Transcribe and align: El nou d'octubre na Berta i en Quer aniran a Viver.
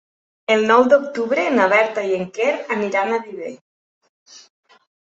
El 0.53 0.63
nou 0.71 0.85
d'octubre 0.93 1.45
na 1.57 1.67
Berta 1.75 2.07
i 2.09 2.17
en 2.23 2.27
Quer 2.39 2.49
aniran 2.79 3.15
a 3.15 3.23
Viver. 3.31 3.57